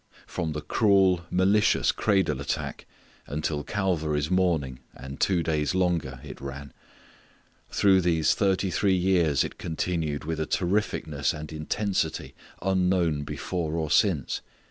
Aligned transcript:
From 0.25 0.53
the 0.53 0.61
cruel, 0.61 1.25
malicious 1.29 1.91
cradle 1.91 2.41
attack 2.41 2.87
until 3.27 3.63
Calvary's 3.63 4.31
morning 4.31 4.79
and 4.95 5.19
two 5.19 5.43
days 5.43 5.75
longer 5.75 6.19
it 6.23 6.41
ran. 6.41 6.73
Through 7.69 8.01
those 8.01 8.33
thirty 8.33 8.71
three 8.71 8.97
years 8.97 9.43
it 9.43 9.59
continued 9.59 10.23
with 10.23 10.39
a 10.39 10.47
terrificness 10.47 11.35
and 11.39 11.53
intensity 11.53 12.33
unknown 12.63 13.25
before 13.25 13.75
or 13.75 13.91
since. 13.91 14.41